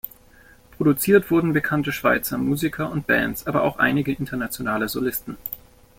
Produziert 0.71 1.29
wurden 1.29 1.53
bekannte 1.53 1.91
Schweizer 1.91 2.39
Musiker 2.39 2.89
und 2.89 3.05
Bands, 3.05 3.45
aber 3.45 3.61
auch 3.61 3.77
einige 3.77 4.11
internationale 4.11 4.89
Solisten. 4.89 5.37